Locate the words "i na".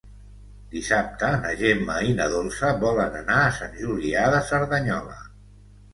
2.11-2.27